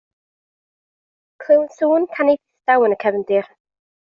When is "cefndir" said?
3.05-3.53